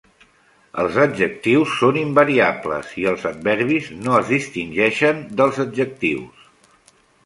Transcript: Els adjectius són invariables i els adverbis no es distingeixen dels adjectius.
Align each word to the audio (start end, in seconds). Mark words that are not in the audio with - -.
Els 0.83 0.95
adjectius 1.03 1.75
són 1.81 1.99
invariables 2.05 2.97
i 3.03 3.07
els 3.13 3.29
adverbis 3.33 3.93
no 4.09 4.19
es 4.25 4.35
distingeixen 4.35 5.25
dels 5.41 5.65
adjectius. 5.71 6.53